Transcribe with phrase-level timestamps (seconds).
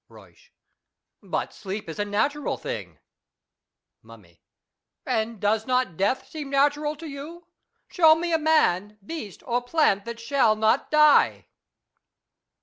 [0.09, 0.49] Euysch.
[1.21, 2.97] But sleep is a natural thing.
[4.01, 4.41] Mummy.
[5.05, 7.45] And does not death seem natural to you?
[7.87, 11.45] Show me a man, beast, or plant that shall not die.